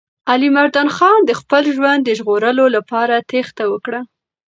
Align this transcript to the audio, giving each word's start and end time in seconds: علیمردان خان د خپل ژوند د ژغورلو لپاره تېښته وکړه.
علیمردان 0.31 0.89
خان 0.97 1.19
د 1.25 1.31
خپل 1.39 1.63
ژوند 1.75 2.01
د 2.03 2.09
ژغورلو 2.19 2.65
لپاره 2.75 3.15
تېښته 3.29 3.63
وکړه. 3.71 3.99